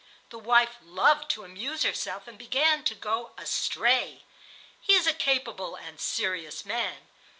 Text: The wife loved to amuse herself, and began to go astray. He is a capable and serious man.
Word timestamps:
The 0.31 0.39
wife 0.39 0.77
loved 0.81 1.29
to 1.29 1.43
amuse 1.43 1.83
herself, 1.83 2.27
and 2.27 2.35
began 2.35 2.83
to 2.85 2.95
go 2.95 3.33
astray. 3.37 4.23
He 4.81 4.95
is 4.95 5.05
a 5.05 5.13
capable 5.13 5.75
and 5.75 5.99
serious 5.99 6.65
man. 6.65 7.05